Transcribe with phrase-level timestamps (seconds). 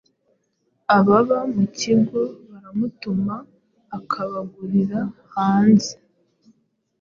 [0.97, 3.35] ababa mu kigo baramutuma
[3.97, 4.99] akabagurira
[5.33, 5.93] hanze.